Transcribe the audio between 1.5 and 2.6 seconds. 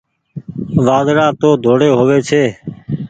ڌوڙي هووي ڇي۔